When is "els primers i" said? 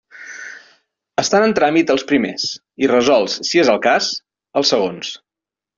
1.95-2.91